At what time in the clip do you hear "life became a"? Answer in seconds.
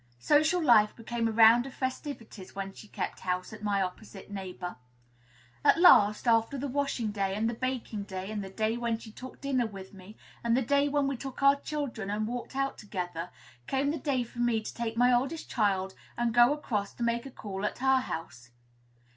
0.63-1.31